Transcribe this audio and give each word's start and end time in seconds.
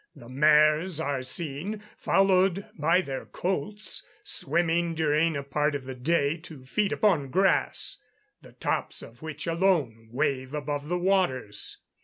The 0.15 0.29
mares 0.29 0.99
are 0.99 1.21
seen, 1.21 1.83
followed 1.95 2.65
by 2.75 3.01
their 3.01 3.23
colts, 3.27 4.01
swimming, 4.23 4.95
during 4.95 5.37
a 5.37 5.43
part 5.43 5.75
of 5.75 5.85
the 5.85 5.93
day, 5.93 6.37
to 6.37 6.65
feed 6.65 6.91
upon 6.91 7.29
grass, 7.29 7.99
the 8.41 8.53
tops 8.53 9.03
of 9.03 9.21
which 9.21 9.45
alone 9.45 10.07
wave 10.11 10.55
above 10.55 10.87
the 10.89 10.97
waters. 10.97 11.77